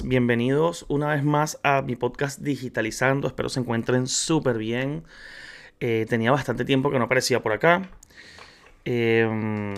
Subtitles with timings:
[0.00, 5.04] bienvenidos una vez más a mi podcast Digitalizando, espero se encuentren súper bien.
[5.80, 7.90] Eh, tenía bastante tiempo que no aparecía por acá.
[8.86, 9.74] Em,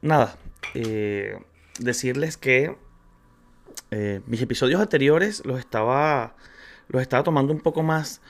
[0.00, 0.38] nada,
[0.72, 1.38] eh,
[1.78, 2.76] decirles que
[3.90, 6.34] eh, mis episodios anteriores los estaba,
[6.88, 8.22] los estaba tomando un poco más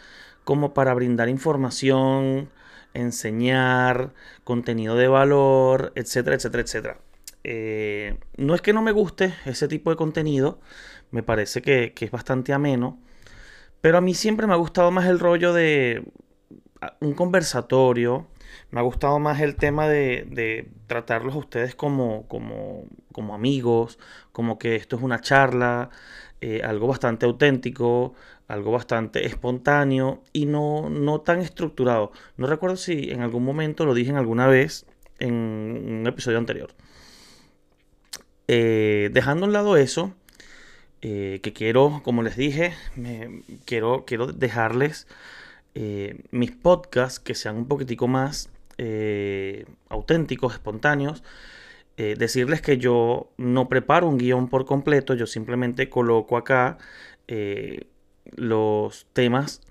[0.43, 2.51] como para brindar información,
[2.95, 4.13] enseñar,
[4.43, 7.08] contenido de valor, etcétera, etcétera, etcétera.
[7.51, 10.61] Eh, no es que no me guste ese tipo de contenido,
[11.11, 13.01] me parece que, es bastante ameno,
[13.81, 16.05] pero a mí siempre me ha gustado más el rollo de
[17.01, 18.27] un conversatorio,
[18.71, 22.27] me ha gustado más el tema de, tratarlos a ustedes como,
[23.33, 23.99] amigos,
[24.33, 25.89] como que esto es una charla,
[26.43, 28.13] eh, algo bastante auténtico,
[28.47, 32.13] algo bastante espontáneo y no, no tan estructurado.
[32.37, 34.85] No recuerdo si en algún momento lo dije en alguna vez
[35.19, 36.75] en un episodio anterior.
[38.49, 40.15] Eh, dejando a un lado eso,
[41.03, 42.73] eh, que quiero, como les dije,
[43.67, 45.07] quiero, quiero dejarles
[45.75, 48.51] eh, mis podcasts que sean un poquitico más
[49.89, 51.25] auténticos, espontáneos.
[51.97, 56.79] decirles que yo no preparo un guion por completo, yo simplemente coloco acá
[58.37, 59.63] los temas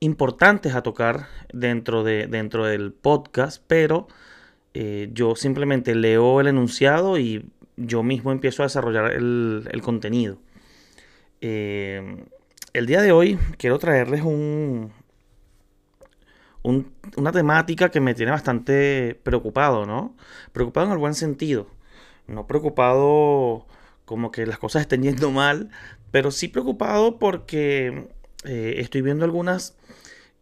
[0.00, 4.08] importantes a tocar dentro, de, dentro del podcast, pero
[4.72, 7.44] yo simplemente leo el enunciado y
[7.76, 10.38] yo mismo empiezo a desarrollar el, contenido.
[11.40, 12.24] Eh,
[12.72, 14.92] el día de hoy quiero traerles un,
[16.64, 20.16] una temática que me tiene bastante preocupado, ¿no?
[20.52, 21.68] Preocupado en el buen sentido.
[22.26, 23.66] No preocupado
[24.04, 25.70] como que las cosas estén yendo mal,
[26.10, 28.08] pero sí preocupado porque
[28.44, 29.76] eh, estoy viendo algunas,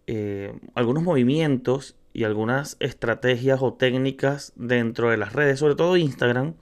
[0.07, 6.55] eh, algunos movimientos y algunas estrategias o técnicas dentro de las redes, sobre todo Instagram,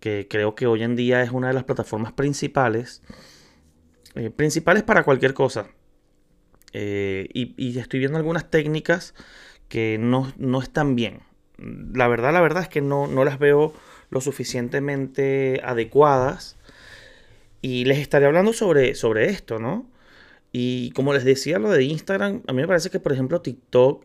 [0.00, 3.02] que creo que hoy en día es una de las plataformas principales,
[4.14, 5.68] eh, principales para cualquier cosa.
[6.72, 9.14] Eh, y, estoy viendo algunas técnicas
[9.68, 10.32] que no,
[10.62, 11.20] están bien.
[11.58, 13.72] La verdad, la verdad es que no, no las veo
[14.10, 16.56] lo suficientemente adecuadas.
[17.60, 19.90] Y les estaré hablando sobre, sobre esto, ¿no?
[20.52, 24.04] Y como les decía, lo de Instagram, a mí me parece que, por ejemplo, TikTok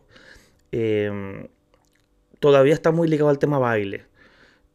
[0.72, 1.46] em,
[2.40, 4.06] todavía está muy ligado al tema baile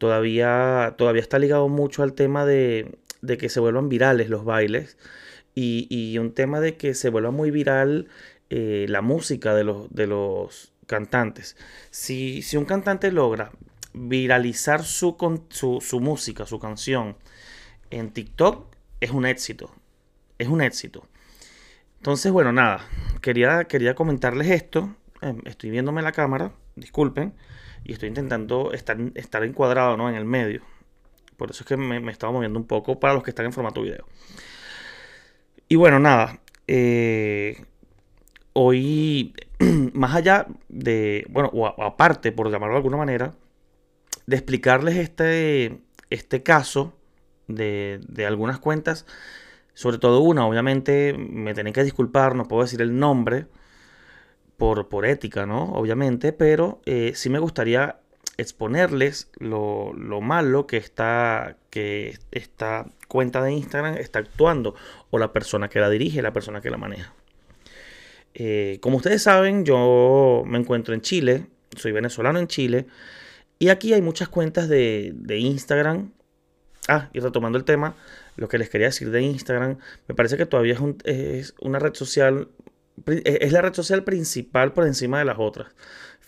[0.00, 2.98] todavía, todavía está ligado mucho al tema de,
[3.38, 4.96] que se vuelvan virales los bailes
[5.54, 8.08] y, un tema de que se vuelva muy viral
[8.48, 11.54] eh, la música de los, de los cantantes.
[11.90, 13.52] Si, un cantante logra
[13.92, 15.16] viralizar su,
[15.50, 17.18] su, su, música, su canción
[17.90, 19.70] en TikTok, es un éxito.
[20.38, 21.06] Es un éxito.
[21.98, 22.86] Entonces, bueno, nada,
[23.20, 24.96] quería, quería comentarles esto.
[25.20, 27.34] Em, estoy viéndome la cámara, disculpen
[27.84, 30.08] y estoy intentando estar, estar encuadrado ¿no?
[30.08, 30.62] en el medio.
[31.36, 33.82] Por eso es que me, estaba moviendo un poco para los que están en formato
[33.82, 34.06] video.
[35.68, 36.40] Y bueno, nada.
[36.66, 37.64] Eh,
[38.52, 39.34] hoy,
[39.94, 43.34] más allá de, bueno, o, aparte, por llamarlo de alguna manera,
[44.26, 45.80] de explicarles este,
[46.10, 46.94] este caso
[47.48, 49.06] de, de algunas cuentas,
[49.74, 53.46] sobre todo una, obviamente me tienen que disculpar, no puedo decir el nombre,
[54.60, 55.72] por, ética, ¿no?
[55.72, 57.98] Obviamente, pero eh, sí me gustaría
[58.36, 64.74] exponerles lo, malo que está que esta cuenta de Instagram está actuando
[65.10, 67.14] o la persona que la dirige, la persona que la maneja.
[68.34, 72.86] Eh, como ustedes saben, yo me encuentro en Chile, soy venezolano en Chile,
[73.58, 76.12] y aquí hay muchas cuentas de, Instagram.
[76.86, 77.94] Ah, y retomando el tema,
[78.36, 81.94] lo que les quería decir de Instagram, me parece que todavía es, es una red
[81.94, 82.48] social
[83.06, 85.74] es la red social principal por encima de las otras.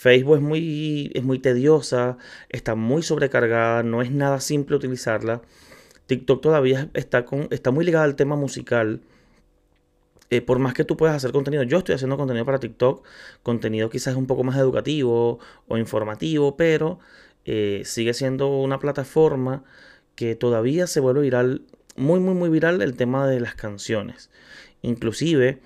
[0.03, 5.42] Facebook es muy, es muy tediosa, está muy sobrecargada, no es nada simple utilizarla.
[6.07, 9.01] TikTok todavía está, con, está muy ligada al tema musical.
[10.31, 13.07] Eh, por más que tú puedas hacer contenido, yo estoy haciendo contenido para TikTok,
[13.42, 15.39] contenido quizás un poco más educativo
[15.69, 16.98] o informativo, pero
[17.45, 19.63] eh, sigue siendo una plataforma
[20.16, 21.63] que todavía se vuelve viral,
[21.97, 24.31] muy, muy, muy viral el tema de las canciones.
[24.81, 25.60] Inclusive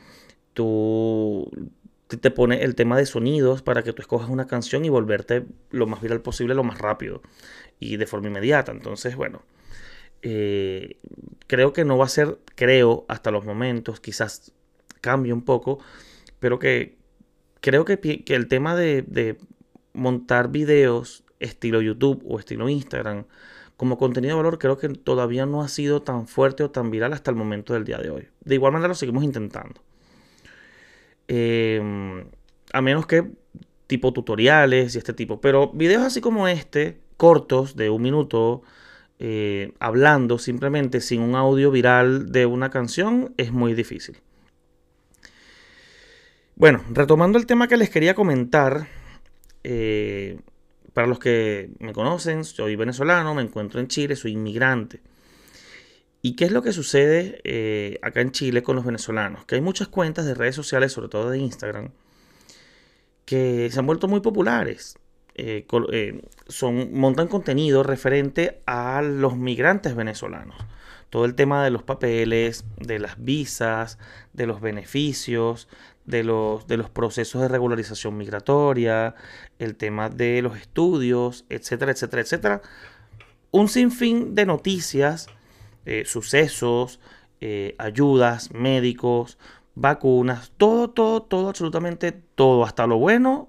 [0.57, 1.51] tú
[2.09, 5.87] te pone el tema de sonidos para que tú escojas una canción y volverte lo
[5.87, 7.23] más viral posible, lo más rápido
[7.79, 8.73] y de forma inmediata.
[8.73, 9.43] Entonces, bueno,
[10.23, 10.97] eh,
[11.47, 14.53] creo que no va a ser, creo, hasta los momentos, quizás
[15.03, 15.79] cambie un poco,
[16.39, 16.97] pero que
[17.61, 19.37] creo que, que el tema de, de,
[19.93, 23.25] montar videos estilo YouTube o estilo Instagram
[23.77, 27.13] como contenido de valor, creo que todavía no ha sido tan fuerte o tan viral
[27.13, 28.29] hasta el momento del día de hoy.
[28.43, 29.83] De igual manera lo seguimos intentando.
[31.29, 32.27] Em,
[32.73, 33.31] a menos que
[33.87, 35.41] tipo tutoriales y este tipo.
[35.41, 38.63] Pero videos así como este, cortos, de un minuto,
[39.19, 44.19] eh, hablando simplemente sin un audio viral de una canción es muy difícil.
[46.55, 48.89] Bueno, retomando el tema que les quería comentar,
[49.63, 50.39] eh,
[50.95, 55.01] para los que me conocen, soy venezolano, me encuentro en Chile, soy inmigrante.
[56.27, 59.45] ¿Y qué es lo que sucede eh, acá en Chile con los venezolanos?
[59.45, 61.91] Que hay muchas cuentas de redes sociales, sobre todo de Instagram,
[63.25, 64.99] que se han vuelto muy populares.
[65.37, 70.57] Eh, eh, son, montan contenido referente a los migrantes venezolanos.
[71.11, 73.97] Todo el tema de los papeles, de las visas,
[74.33, 75.69] de los beneficios,
[76.07, 79.15] de los, de los procesos de regularización migratoria,
[79.61, 82.63] el tema de los estudios, etcétera, etcétera, etcétera.
[83.53, 85.29] Un sinfín de noticias,
[85.87, 87.01] eh, sucesos,
[87.79, 89.39] ayudas, médicos,
[89.75, 93.49] vacunas, todo, todo, todo, absolutamente todo, hasta lo bueno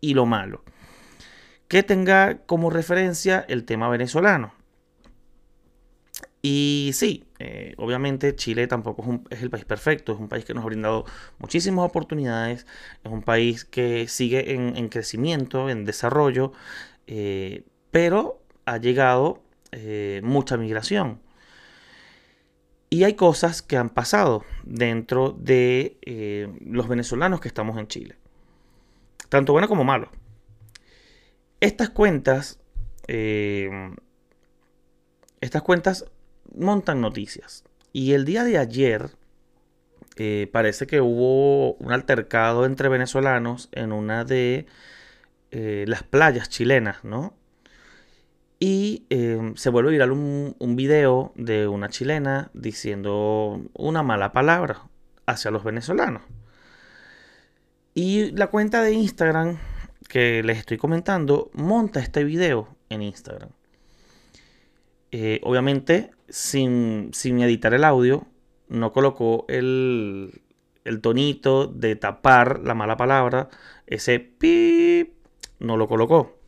[0.00, 0.64] y lo malo
[1.70, 4.52] que tenga como referencia el tema venezolano.
[6.42, 10.64] Y sí, eh, obviamente Chile tampoco es, el país perfecto, es un país que nos
[10.64, 11.04] ha brindado
[11.38, 12.66] muchísimas oportunidades,
[13.04, 16.52] es un país que sigue en, crecimiento, en desarrollo,
[17.06, 17.62] eh,
[17.92, 19.40] pero ha llegado
[19.70, 21.20] eh, mucha migración.
[22.90, 25.96] Y hay cosas que han pasado dentro de
[26.60, 28.16] los venezolanos que estamos en Chile,
[29.28, 30.10] tanto bueno como malo.
[31.60, 32.58] Estas cuentas,
[33.06, 33.70] eh,
[35.40, 36.06] estas cuentas
[36.54, 37.64] montan noticias.
[37.92, 39.10] Y el día de ayer
[40.16, 44.66] eh, parece que hubo un altercado entre venezolanos en una de
[45.50, 47.34] eh, las playas chilenas, ¿no?
[48.62, 49.06] Y
[49.56, 54.82] se vuelve viral un, un video de una chilena diciendo una mala palabra
[55.24, 56.22] hacia los venezolanos.
[57.94, 59.58] Y la cuenta de Instagram
[60.08, 63.50] que les estoy comentando monta este video en Instagram.
[65.12, 68.26] Eh, obviamente, sin, editar el audio,
[68.68, 70.42] no colocó el,
[70.84, 73.48] el tonito de tapar la mala palabra,
[73.86, 75.14] ese pip,
[75.58, 76.39] no lo colocó.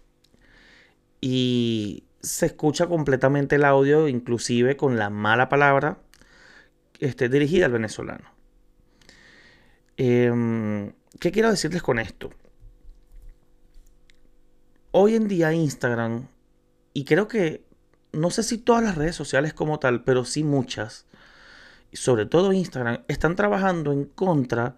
[1.23, 5.99] Y se escucha completamente el audio, inclusive con la mala palabra
[6.99, 8.31] este, dirigida al venezolano.
[9.97, 12.31] Em, ¿Qué quiero decirles con esto?
[14.93, 16.29] hoy en día Instagram,
[16.95, 17.65] y creo que,
[18.13, 21.07] no sé si todas las redes sociales como tal, pero sí muchas,
[21.93, 24.77] sobre todo Instagram, están trabajando en contra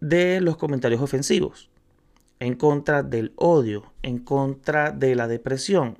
[0.00, 1.70] de los comentarios ofensivos,
[2.42, 5.96] en contra del odio, en contra de la depresión.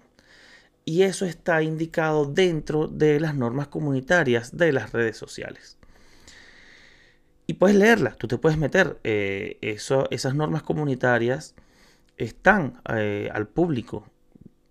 [0.85, 5.79] Y eso está indicado dentro de las normas comunitarias de las redes sociales.
[7.47, 11.55] Y puedes leerlas, tú te puedes meter eh, esas normas comunitarias
[12.17, 14.09] están eh, al público.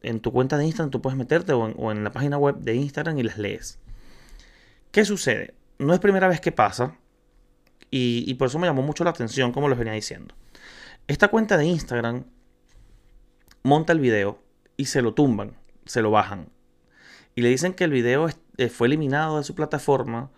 [0.01, 3.17] En tu cuenta de Instagram tú puedes meterte o en, la página web de Instagram
[3.17, 3.79] y las lees.
[4.91, 5.53] ¿Qué sucede?
[5.79, 6.97] No es primera vez que pasa
[7.89, 10.35] y, y por eso me llamó mucho la atención, como les venía diciendo.
[11.07, 12.25] Esta cuenta de Instagram
[13.63, 14.41] monta el video
[14.77, 16.49] y se lo tumban, se lo bajan.
[17.35, 20.31] Y le dicen que el video eh, fue eliminado de su plataforma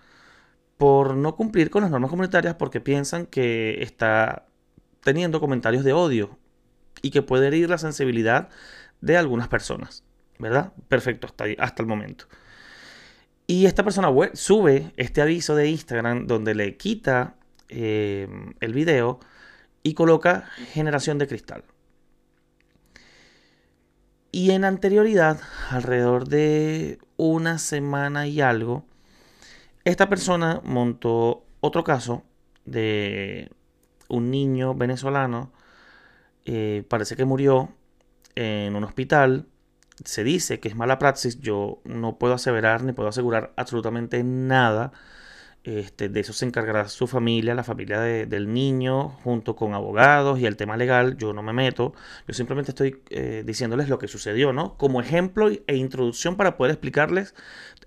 [0.77, 4.47] por no cumplir con las normas comunitarias porque piensan que está
[5.01, 6.37] teniendo comentarios de odio
[7.01, 8.49] y que puede herir la sensibilidad
[9.01, 10.03] de algunas personas.
[10.39, 10.73] ¿Verdad?
[10.87, 12.25] Perfecto, hasta, hasta el momento.
[13.45, 17.35] Y esta persona sube este aviso de Instagram donde le quita
[17.69, 18.27] eh,
[18.59, 19.19] el video
[19.83, 21.63] y coloca generación de cristal.
[24.31, 28.85] Y en anterioridad, alrededor de una semana y algo,
[29.83, 32.23] esta persona montó otro caso
[32.65, 33.51] de
[34.07, 35.51] un niño venezolano
[36.45, 37.73] eh, parece que murió
[38.35, 39.47] en un hospital.
[40.03, 41.39] Se dice que es mala praxis.
[41.39, 44.91] Yo no puedo aseverar ni puedo asegurar absolutamente nada.
[45.63, 50.45] Este, de eso se encargará su familia, la familia del niño, junto con abogados y
[50.45, 51.17] el tema legal.
[51.17, 51.93] Yo no me meto.
[52.27, 54.77] Yo simplemente estoy eh, diciéndoles lo que sucedió, ¿no?
[54.77, 57.33] Como ejemplo e introducción para poder explicarles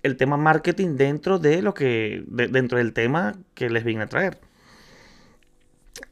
[0.03, 4.39] el tema marketing dentro de lo que, dentro del tema que les vine a traer.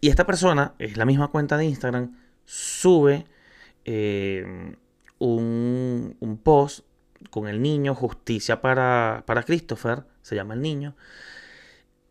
[0.02, 3.26] Y esta persona es la misma cuenta de Instagram sube
[3.86, 4.76] eh,
[5.20, 6.86] un, post
[7.30, 10.96] con el niño, Justicia para, para, Christopher, se llama el niño,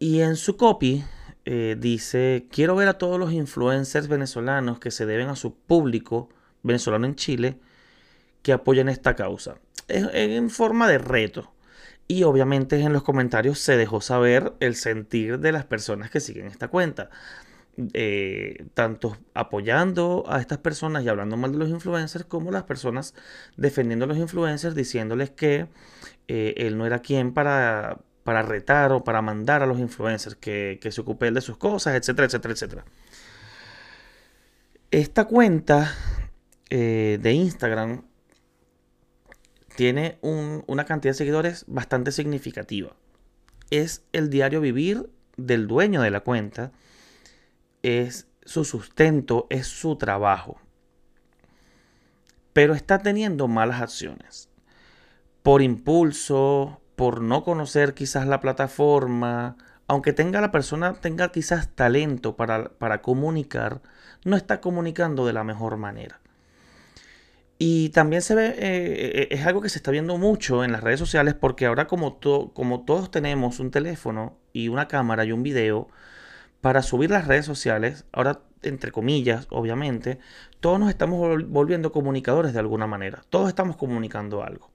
[0.05, 1.03] y en su copy
[1.47, 6.29] eh, dice, quiero ver a todos los influencers venezolanos que se deben a su público
[6.63, 7.59] venezolano en Chile
[8.43, 9.57] que apoyen esta causa.
[9.89, 11.55] Es, en forma de reto.
[12.07, 16.49] Y obviamente en los comentarios se dejó saber el sentir de las personas que siguen
[16.49, 17.09] esta cuenta.
[17.95, 23.15] eh, tanto apoyando a estas personas y hablando mal de los influencers, como las personas
[23.57, 25.69] defendiendo a los influencers, diciéndoles que
[26.29, 30.79] eh, él no era quien para, para retar o para mandar a los influencers, que,
[30.91, 32.85] se ocupe de sus cosas, etcétera, etcétera, etcétera.
[34.91, 35.95] Esta cuenta
[36.71, 38.05] eh, de Instagram
[39.77, 42.95] tiene una cantidad de seguidores bastante significativa.
[43.71, 46.73] Es el diario vivir del dueño de la cuenta
[47.83, 50.59] es su sustento, es su trabajo.
[52.53, 54.49] Pero está teniendo malas acciones.
[55.43, 62.37] Por impulso, por no conocer quizás la plataforma, aunque tenga la persona, tenga quizás talento
[62.37, 63.83] para, para comunicar,
[64.25, 66.21] no está comunicando de la mejor manera.
[67.59, 70.83] Y también se ve, eh, eh, es algo que se está viendo mucho en las
[70.83, 72.19] redes sociales porque ahora como,
[72.53, 75.89] como todos tenemos un teléfono y una cámara y un video,
[76.61, 80.19] para subir las redes sociales, ahora entre comillas, obviamente,
[80.61, 83.23] todos nos estamos volviendo comunicadores de alguna manera.
[83.29, 84.74] Todos estamos comunicando algo.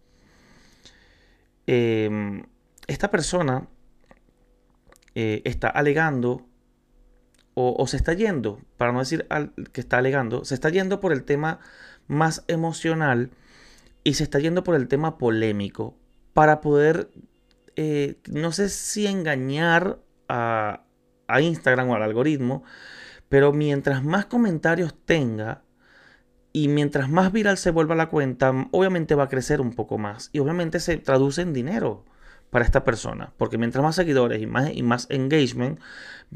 [1.71, 2.45] Em,
[2.87, 3.67] esta persona
[5.13, 6.47] eh, está alegando
[7.53, 9.27] o, se está yendo, para no decir
[9.71, 11.59] que está alegando, se está yendo por el tema
[12.07, 13.29] más emocional
[14.03, 15.95] y se está yendo por el tema polémico
[16.33, 17.11] para poder,
[17.75, 20.85] eh, no sé si engañar a,
[21.27, 22.63] a Instagram o al algoritmo,
[23.27, 25.61] pero mientras más comentarios tenga
[26.61, 30.29] y mientras más viral se vuelva la cuenta, obviamente va a crecer un poco más
[30.33, 32.03] y obviamente se traduce en dinero
[32.49, 35.79] para esta persona, porque mientras más seguidores y más, y más engagement,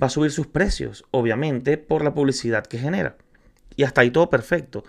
[0.01, 3.18] va a subir sus precios, obviamente por la publicidad que genera.
[3.75, 4.86] Y hasta ahí todo perfecto.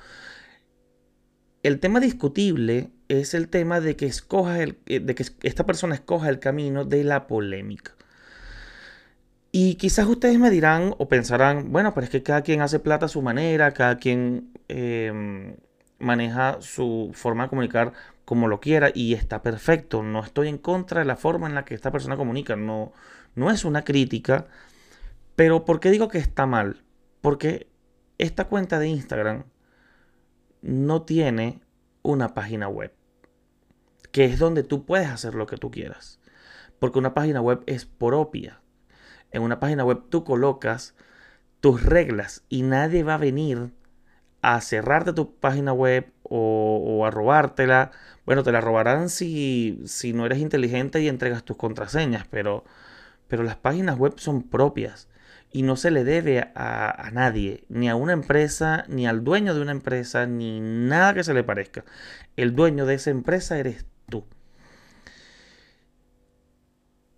[1.64, 6.28] El tema discutible es el tema de que, escoja el, de que esta persona escoja
[6.28, 7.96] el camino de la polémica.
[9.56, 13.06] Y quizás ustedes me dirán o pensarán, bueno, pero es que cada quien hace plata
[13.06, 15.54] a su manera, cada quien em,
[16.00, 17.92] maneja su forma de comunicar
[18.24, 20.02] como lo quiera y está perfecto.
[20.02, 22.92] No estoy en contra de la forma en la que esta persona comunica, no,
[23.36, 24.48] no es una crítica.
[25.36, 26.82] Pero ¿por qué digo que está mal?
[27.20, 27.68] Porque
[28.18, 29.44] esta cuenta de Instagram
[30.62, 31.60] no tiene
[32.02, 32.92] una página web,
[34.10, 36.18] que es donde tú puedes hacer lo que tú quieras.
[36.80, 38.63] Porque una página web es propia
[39.34, 40.94] en una página web tú colocas
[41.60, 43.72] tus reglas y nadie va a venir
[44.42, 47.90] a cerrarte tu página web o, a robártela.
[48.26, 52.64] Bueno, te la robarán si, si, no eres inteligente y entregas tus contraseñas, pero,
[53.28, 55.08] pero las páginas web son propias
[55.50, 59.54] y no se le debe a, a, nadie, ni a una empresa, ni al dueño
[59.54, 61.84] de una empresa, ni nada que se le parezca.
[62.36, 64.24] El dueño de esa empresa eres tú.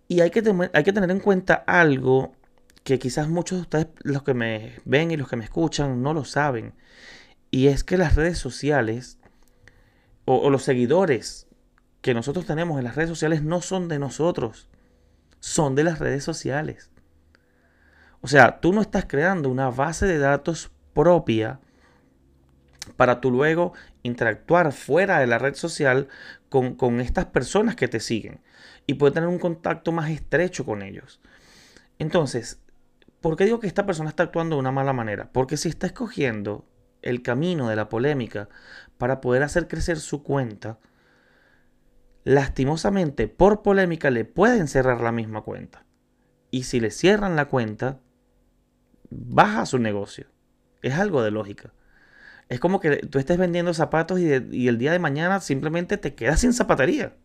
[0.07, 2.33] Y hay que, hay que tener en cuenta algo
[2.83, 6.13] que quizás muchos de ustedes, los que me ven y los que me escuchan, no
[6.13, 6.73] lo saben.
[7.51, 9.19] Y es que las redes sociales
[10.23, 11.47] o, los seguidores
[12.01, 14.69] que nosotros tenemos en las redes sociales no son de nosotros,
[15.39, 16.91] son de las redes sociales.
[18.21, 21.59] O sea, tú no estás creando una base de datos propia
[22.95, 23.73] para tú luego
[24.03, 26.07] interactuar fuera de la red social
[26.49, 28.39] con, con estas personas que te siguen
[28.87, 31.19] y puede tener un contacto más estrecho con ellos.
[31.99, 32.61] Entonces,
[33.21, 35.29] ¿por qué digo que esta persona está actuando de una mala manera?
[35.31, 36.65] Porque si está escogiendo
[37.01, 38.47] el camino de la polémica
[38.97, 40.79] para poder hacer crecer su cuenta,
[42.23, 45.85] lastimosamente por polémica le pueden cerrar la misma cuenta.
[46.49, 47.99] Y si le cierran la cuenta,
[49.09, 50.27] baja su negocio.
[50.81, 51.73] Es algo de lógica.
[52.47, 56.15] Es como que tú estés vendiendo zapatos y, y el día de mañana simplemente te
[56.15, 57.17] quedas sin zapatería.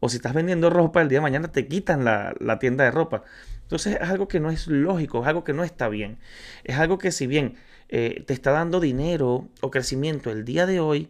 [0.00, 3.22] O si estás vendiendo ropa, el día de mañana te quitan la, tienda de ropa.
[3.62, 6.18] Entonces es algo que no es lógico, es algo que no está bien.
[6.64, 7.56] Es algo que si bien
[7.88, 11.08] eh, te está dando dinero o crecimiento el día de hoy,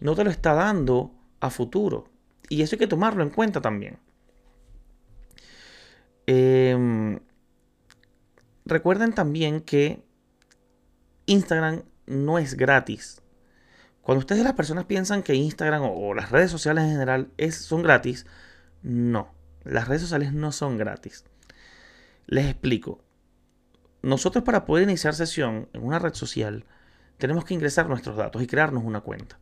[0.00, 2.08] no te lo está dando a futuro.
[2.48, 3.98] Y eso hay que tomarlo en cuenta también.
[6.26, 7.18] Em,
[8.64, 10.02] recuerden también que
[11.26, 13.22] Instagram no es gratis.
[14.02, 18.26] Cuando ustedes las personas piensan que Instagram o, las redes sociales en general son gratis,
[18.82, 21.24] no, las redes sociales no son gratis.
[22.26, 23.04] Les explico.
[24.02, 26.64] Nosotros para poder iniciar sesión en una red social
[27.18, 29.38] tenemos que ingresar nuestros datos y crearnos una cuenta.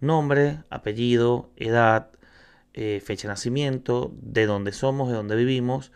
[0.00, 2.10] Nombre, apellido, edad,
[2.74, 5.92] eh, fecha de nacimiento, de dónde somos, de dónde vivimos,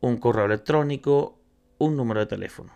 [0.00, 1.38] un correo electrónico,
[1.76, 2.72] un número de teléfono.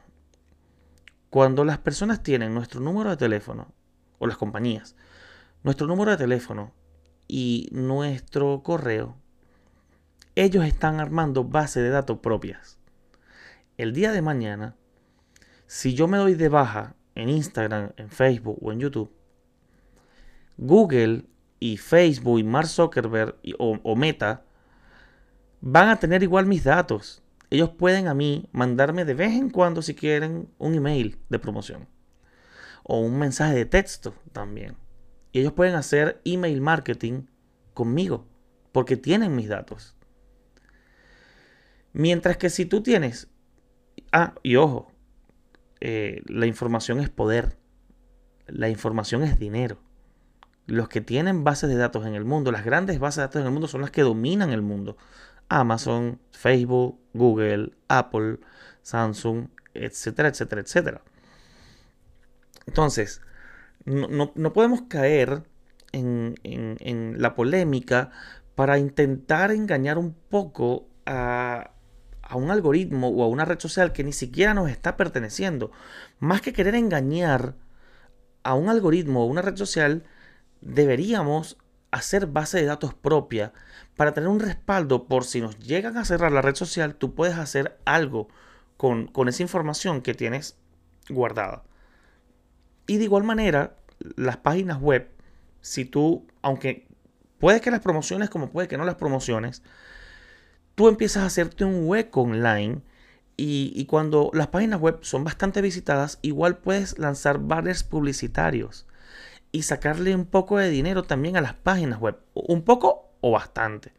[1.30, 3.72] Cuando las personas tienen nuestro número de teléfono
[4.18, 4.96] o las compañías,
[5.62, 6.72] nuestro número de teléfono
[7.28, 9.16] y nuestro correo,
[10.34, 12.78] ellos están armando bases de datos propias.
[13.76, 14.76] El día de mañana,
[15.66, 19.10] si yo me doy de baja en Instagram, en Facebook o en YouTube,
[20.56, 21.24] Google
[21.60, 24.44] y Facebook y Mark Zuckerberg o, o Meta
[25.60, 27.22] van a tener igual mis datos.
[27.50, 31.88] Ellos pueden a mí mandarme de vez en cuando, si quieren, un email de promoción.
[32.84, 34.76] O un mensaje de texto también.
[35.32, 37.22] Y ellos pueden hacer email marketing
[37.72, 38.28] conmigo.
[38.70, 39.96] Porque tienen mis datos.
[41.92, 43.28] Mientras que si tú tienes...
[44.12, 44.92] Ah, y ojo.
[45.80, 47.56] Eh, la información es poder.
[48.46, 49.78] La información es dinero.
[50.66, 53.46] Los que tienen bases de datos en el mundo, las grandes bases de datos en
[53.46, 54.96] el mundo son las que dominan el mundo.
[55.48, 58.38] Amazon, Facebook, Google, Apple,
[58.82, 61.02] Samsung, etcétera, etcétera, etcétera.
[62.66, 63.20] Entonces,
[63.84, 65.44] no, podemos caer
[65.92, 68.10] en, en, la polémica
[68.54, 71.72] para intentar engañar un poco a,
[72.22, 75.70] a un algoritmo o a una red social que ni siquiera nos está perteneciendo.
[76.18, 77.54] Más que querer engañar
[78.42, 80.04] a un algoritmo o una red social,
[80.60, 81.58] deberíamos
[81.90, 83.52] hacer base de datos propia
[83.96, 87.36] para tener un respaldo por si nos llegan a cerrar la red social, tú puedes
[87.36, 88.28] hacer algo
[88.76, 90.56] con, esa información que tienes
[91.08, 91.62] guardada.
[92.86, 93.76] Y de igual manera,
[94.16, 95.08] las páginas web,
[95.60, 96.86] si tú, aunque
[97.38, 99.62] puede que las promociones como puede que no las promociones,
[100.74, 102.82] tú empiezas a hacerte un hueco online
[103.36, 108.86] y, y, cuando las páginas web son bastante visitadas, igual puedes lanzar banners publicitarios
[109.50, 112.18] y sacarle un poco de dinero también a las páginas web.
[112.34, 113.92] Un poco o bastante.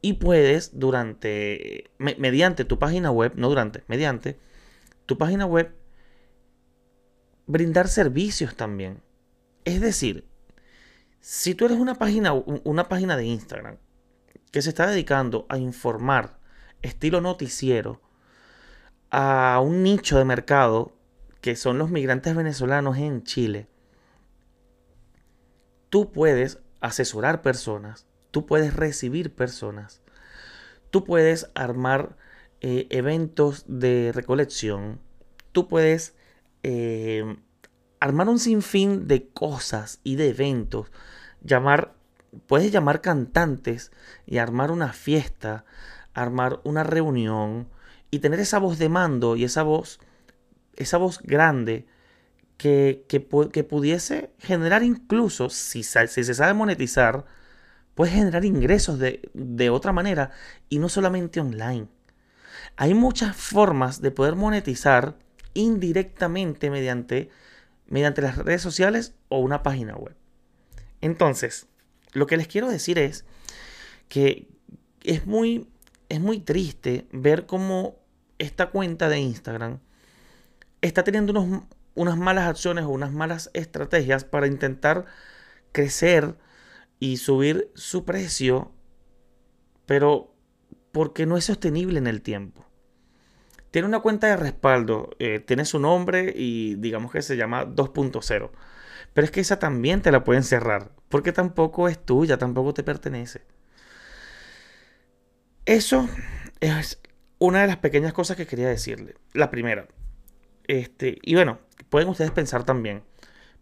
[0.00, 4.38] Y puedes durante, mediante tu página web, no durante, mediante
[5.04, 5.74] tu página web,
[7.46, 9.02] brindar servicios también.
[9.64, 10.26] Es decir,
[11.20, 13.78] si tú eres una página, una página de Instagram
[14.50, 16.38] que se está dedicando a informar
[16.82, 18.00] estilo noticiero
[19.10, 20.92] a un nicho de mercado
[21.40, 23.68] que son los migrantes venezolanos en Chile,
[25.90, 30.02] tú puedes asesorar personas, tú puedes recibir personas,
[30.90, 32.16] tú puedes armar
[32.60, 35.00] eh, eventos de recolección,
[35.52, 36.15] tú puedes
[36.68, 37.36] eh,
[38.00, 40.90] armar un sinfín de cosas y de eventos,
[41.40, 41.94] llamar,
[42.48, 43.92] puedes llamar cantantes
[44.26, 45.64] y armar una fiesta,
[46.12, 47.68] armar una reunión
[48.10, 50.00] y tener esa voz de mando y esa voz,
[50.74, 51.86] esa voz grande
[52.56, 57.26] que, que, pudiese generar incluso, si, se sabe monetizar,
[57.94, 60.32] puede generar ingresos de, de otra manera
[60.68, 61.86] y no solamente online.
[62.76, 65.14] Hay muchas formas de poder monetizar
[65.56, 67.30] indirectamente mediante,
[67.86, 70.14] mediante las redes sociales o una página web.
[71.00, 71.66] Entonces,
[72.12, 73.24] lo que les quiero decir es
[74.08, 74.48] que
[75.02, 75.68] es muy,
[76.08, 77.96] es muy triste ver cómo
[78.38, 79.80] esta cuenta de Instagram
[80.80, 81.64] está teniendo unos,
[81.94, 85.06] unas malas acciones o unas malas estrategias para intentar
[85.72, 86.36] crecer
[87.00, 88.72] y subir su precio,
[89.86, 90.34] pero
[90.92, 92.65] porque no es sostenible en el tiempo.
[93.70, 98.50] Tiene una cuenta de respaldo, eh, tiene su nombre y digamos que se llama 2.0.
[99.12, 102.82] Pero es que esa también te la pueden cerrar, porque tampoco es tuya, tampoco te
[102.82, 103.42] pertenece.
[105.64, 106.08] Eso
[106.60, 107.00] es
[107.38, 109.14] una de las pequeñas cosas que quería decirle.
[109.32, 109.88] La primera.
[110.64, 111.58] Este, y bueno,
[111.90, 113.02] pueden ustedes pensar también,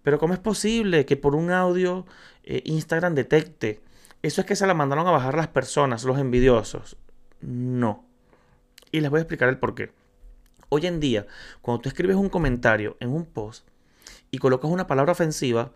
[0.03, 2.07] pero ¿cómo es posible que por un audio
[2.43, 3.81] eh, Instagram detecte?
[4.23, 6.97] Eso es que se la mandaron a bajar las personas, los envidiosos.
[7.41, 8.04] No.
[8.95, 9.91] Y les voy a explicar el por qué.
[10.69, 11.27] Hoy en día,
[11.63, 13.67] cuando tú escribes un comentario en un post
[14.31, 15.73] y colocas una palabra ofensiva,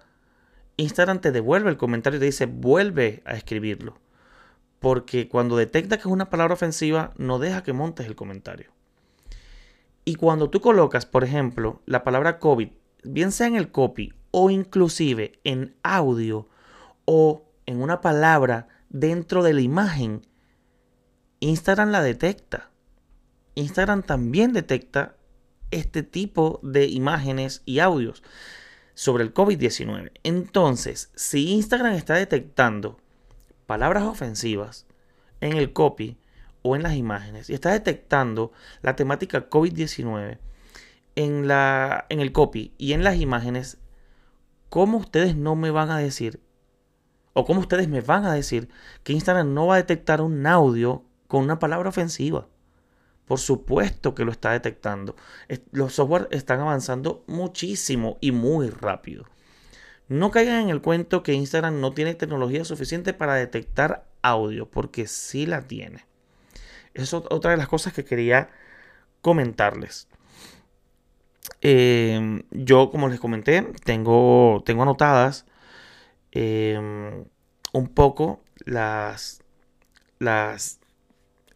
[0.77, 3.99] Instagram te devuelve el comentario y te dice vuelve a escribirlo.
[4.79, 8.71] Porque cuando detecta que es una palabra ofensiva, no deja que montes el comentario.
[10.05, 12.69] Y cuando tú colocas, por ejemplo, la palabra COVID,
[13.03, 16.49] bien sea en el copy o inclusive en audio
[17.05, 20.23] o en una palabra dentro de la imagen,
[21.41, 22.71] Instagram la detecta.
[23.59, 25.17] Instagram también detecta
[25.71, 28.23] este tipo de imágenes y audios
[28.95, 30.13] sobre el COVID-19.
[30.23, 32.99] Entonces, si Instagram está detectando
[33.67, 34.87] palabras ofensivas
[35.41, 36.19] en el copy,
[36.63, 40.39] o en las imágenes y está detectando la temática COVID-19
[41.17, 43.79] en, en el copy y en las imágenes,
[44.69, 46.41] ¿cómo ustedes no me van a decir
[47.33, 48.69] o cómo ustedes me van a decir
[49.05, 52.49] que Instagram no va a detectar un audio con una palabra ofensiva?
[53.29, 55.15] Por supuesto que lo está detectando.
[55.71, 59.27] Los software están avanzando muchísimo y muy rápido.
[60.09, 65.07] No caigan en el cuento que Instagram no tiene tecnología suficiente para detectar audio, porque
[65.07, 66.07] sí la tiene.
[66.95, 68.49] Es otra de las cosas que quería
[69.21, 70.09] comentarles.
[71.61, 75.45] Em, yo, como les comenté, tengo, tengo anotadas
[76.33, 77.25] em,
[77.73, 79.43] un poco las,
[80.19, 80.81] las,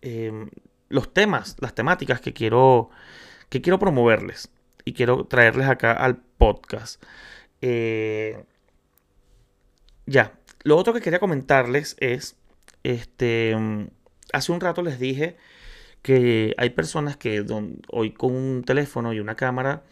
[0.03, 0.51] em,
[0.93, 2.91] los temas, las temáticas que quiero,
[3.49, 4.51] que quiero promoverles
[4.85, 7.03] y quiero traerles acá al podcast.
[7.63, 8.45] Eh,
[10.05, 12.37] ya, lo otro que quería comentarles es,
[12.83, 13.57] este,
[14.35, 15.39] hace un rato les dije
[16.03, 17.43] que hay personas que
[17.89, 19.85] hoy con un teléfono y una cámara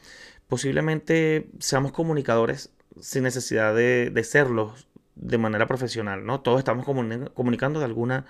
[0.49, 6.41] posiblemente seamos comunicadores sin necesidad de, de serlos de manera profesional, ¿no?
[6.41, 8.27] Todos estamos comunicando de alguna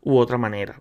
[0.00, 0.80] u otra manera.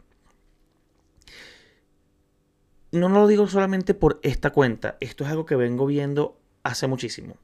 [2.95, 7.37] No lo digo solamente por esta cuenta, esto es algo que vengo viendo hace muchísimo.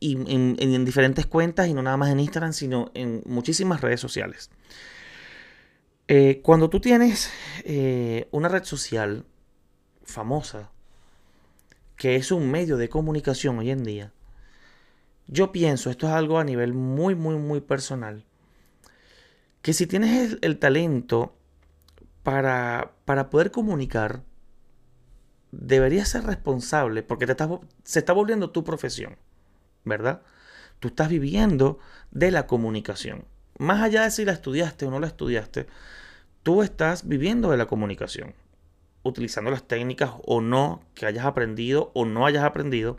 [0.00, 4.50] Y en diferentes cuentas, y no nada más en Instagram, sino en muchísimas redes sociales.
[6.06, 7.30] Eh, cuando tú tienes
[7.64, 9.24] eh, una red social
[10.02, 10.70] famosa,
[11.96, 14.12] que es un medio de comunicación hoy en día,
[15.26, 18.26] yo pienso, esto es algo a nivel muy, muy, muy personal,
[19.62, 21.34] que si tienes el, talento
[22.22, 24.22] para, para, poder comunicar,
[25.60, 27.34] deberías ser responsable porque te
[27.84, 29.16] se está volviendo tu profesión,
[29.84, 30.22] ¿verdad?
[30.80, 31.78] Tú estás viviendo
[32.10, 33.24] de la comunicación
[33.58, 35.66] más allá de si la estudiaste o no la estudiaste,
[36.42, 38.34] tú estás viviendo de la comunicación,
[39.02, 42.98] utilizando las técnicas o no que hayas aprendido o no hayas aprendido.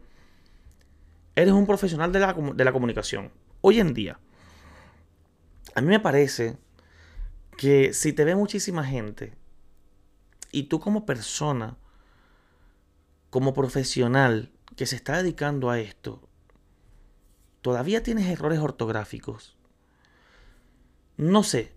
[1.35, 3.31] Eres un profesional de la, de la comunicación.
[3.61, 4.19] Hoy en día,
[5.73, 6.57] a mí me parece
[7.57, 9.33] que si te ve muchísima gente
[10.51, 11.77] y tú como persona,
[13.35, 16.25] como profesional que se está dedicando a esto,
[17.59, 19.57] todavía tienes errores ortográficos,
[21.17, 21.73] no sé,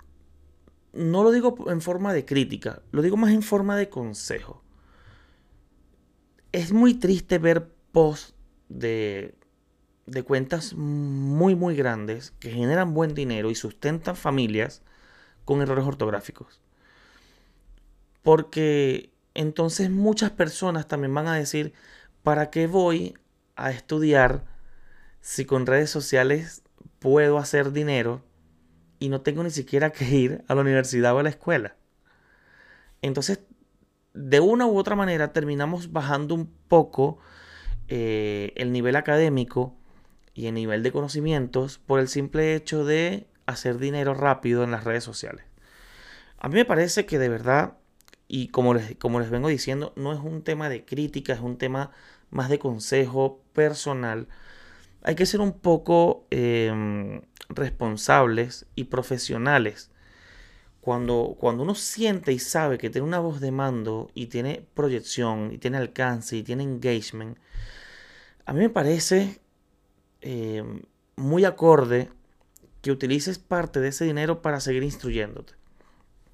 [0.92, 4.62] no lo digo en forma de crítica, lo digo más en forma de consejo.
[6.52, 8.36] Es muy triste ver posts
[8.68, 9.34] de,
[10.06, 14.82] de cuentas muy, muy grandes que generan buen dinero y sustentan familias
[15.44, 16.60] con errores ortográficos.
[18.22, 21.72] Porque entonces muchas personas también van a decir,
[22.22, 23.14] ¿para qué voy
[23.56, 24.44] a estudiar
[25.20, 26.62] si con redes sociales
[26.98, 28.22] puedo hacer dinero
[28.98, 31.76] y no tengo ni siquiera que ir a la universidad o a la escuela.
[33.02, 33.40] Entonces,
[34.14, 37.18] de una u otra manera, terminamos bajando un poco
[37.86, 39.76] eh, el nivel académico
[40.34, 44.84] y el nivel de conocimientos por el simple hecho de hacer dinero rápido en las
[44.84, 45.44] redes sociales.
[46.38, 47.78] A mí me parece que de verdad,
[48.28, 51.56] y como les, como les vengo diciendo, no es un tema de crítica, es un
[51.56, 51.90] tema
[52.30, 54.28] más de consejo personal.
[55.02, 59.90] Hay que ser un poco em, responsables y profesionales.
[60.82, 65.52] Cuando, cuando uno siente y sabe que tiene una voz de mando y tiene proyección
[65.52, 67.38] y tiene alcance y tiene engagement,
[68.44, 69.40] a mí me parece
[70.20, 70.64] eh,
[71.16, 72.10] muy acorde
[72.80, 75.54] que utilices parte de ese dinero para seguir instruyéndote,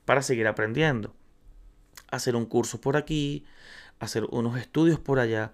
[0.04, 1.14] para seguir aprendiendo,
[2.14, 3.44] hacer un curso por aquí,
[3.98, 5.52] hacer unos estudios por allá.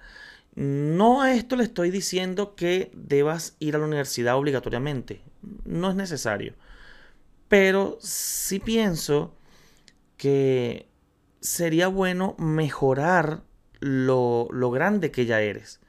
[0.55, 5.23] No a esto le estoy diciendo que debas ir a la universidad obligatoriamente
[5.65, 6.55] no es necesario.
[7.49, 9.35] Pero sí pienso
[10.17, 10.89] que
[11.41, 13.43] sería bueno mejorar
[13.81, 15.81] lo, lo grande que ya eres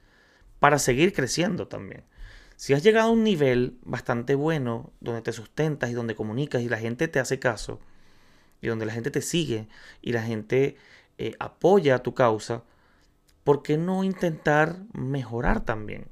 [0.60, 2.04] para seguir creciendo también.
[2.56, 6.70] Si has llegado a un nivel bastante bueno, donde te sustentas y donde comunicas y
[6.70, 7.80] la gente te hace caso,
[8.62, 9.68] y donde la gente te sigue
[10.02, 10.76] y la gente
[11.18, 12.64] eh, apoya tu causa,
[13.44, 16.08] ¿por qué no intentar mejorar también?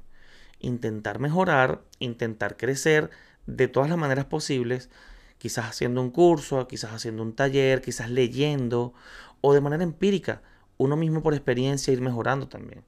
[0.58, 3.10] Intentar mejorar, intentar crecer,
[3.46, 4.90] de todas las maneras posibles,
[5.38, 8.92] quizás haciendo un curso, quizás haciendo un taller, quizás leyendo
[9.40, 10.42] o de manera empírica,
[10.76, 12.84] uno mismo por experiencia ir mejorando también.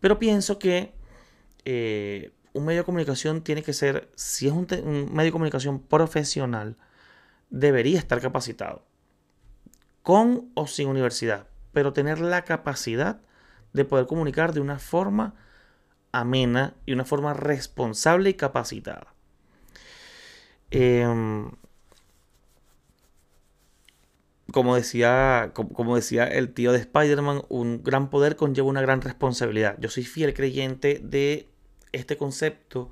[0.00, 0.94] Pero pienso que
[1.64, 5.80] eh, un medio de comunicación tiene que ser, si es un, un medio de comunicación
[5.80, 6.76] profesional,
[7.50, 8.84] debería estar capacitado,
[10.02, 13.20] con o sin universidad, pero tener la capacidad
[13.72, 15.34] de poder comunicar de una forma
[16.12, 19.14] amena y una forma responsable y capacitada.
[20.70, 21.50] Em,
[24.52, 29.76] como decía, como, decía el tío de Spider-Man, un gran poder conlleva una gran responsabilidad.
[29.78, 31.48] Yo soy fiel creyente de
[31.92, 32.90] este concepto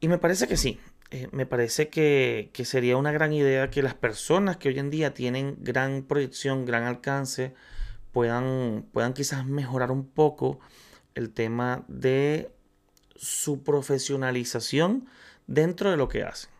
[0.00, 0.78] y me parece que sí.
[1.12, 4.90] Eh, me parece que, que, sería una gran idea que las personas que hoy en
[4.90, 7.52] día tienen gran proyección, gran alcance,
[8.12, 10.60] puedan, puedan quizás mejorar un poco
[11.16, 12.52] el tema de
[13.16, 15.08] su profesionalización
[15.48, 16.50] dentro de lo que hacen.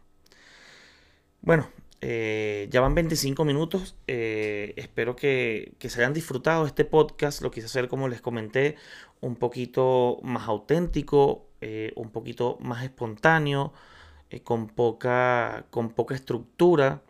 [1.43, 1.69] Bueno,
[2.03, 3.95] Eh, ya van 25 minutos.
[4.07, 7.43] Eh, espero que, que, se hayan disfrutado este podcast.
[7.43, 8.77] Lo quise hacer, como les comenté,
[9.21, 11.47] un poquito más auténtico,
[11.97, 13.75] un poquito más espontáneo,
[14.45, 17.03] con, poca, con poca estructura.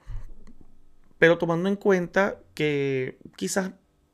[1.18, 3.72] Pero tomando en cuenta que quizás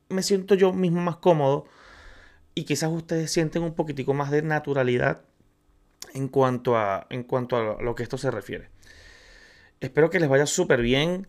[0.09, 1.66] me siento yo mismo más cómodo
[2.55, 5.23] y quizás ustedes sienten un poquitico más de naturalidad
[6.14, 8.71] en cuanto a, en cuanto a lo que esto se refiere.
[9.81, 11.29] Espero que les vaya súper bien.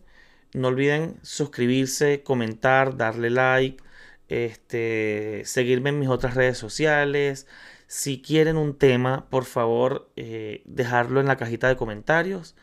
[0.54, 3.82] No olviden suscribirse, comentar, darle like,
[4.28, 7.46] este, seguirme en mis otras redes sociales.
[7.88, 12.54] Si quieren un tema, por favor, eh, dejarlo en la cajita de comentarios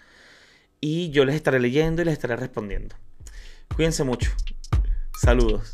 [0.79, 2.95] y yo les estaré leyendo y les estaré respondiendo.
[3.75, 4.31] Cuídense mucho.
[5.19, 5.71] Saludos.